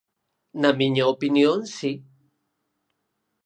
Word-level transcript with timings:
Na 0.61 0.69
miña 0.79 1.05
opinión 1.13 1.59
si. 1.75 1.91